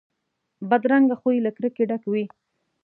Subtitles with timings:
[0.69, 2.25] بدرنګه خوی له کرکې ډک وي